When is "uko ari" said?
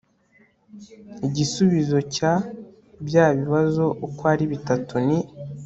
4.07-4.45